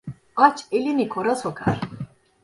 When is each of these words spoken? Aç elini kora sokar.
Aç 0.35 0.65
elini 0.71 1.07
kora 1.09 1.35
sokar. 1.35 1.79